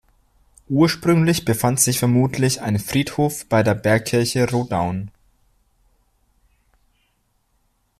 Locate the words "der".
3.61-3.75